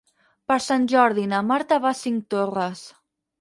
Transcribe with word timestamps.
Per 0.51 0.55
Sant 0.67 0.87
Jordi 0.93 1.25
na 1.33 1.41
Marta 1.51 1.79
va 1.85 1.91
a 1.91 1.99
Cinctorres. 2.01 2.83